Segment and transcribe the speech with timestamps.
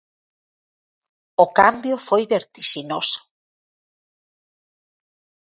[1.43, 3.19] O cambio foi vertixinoso.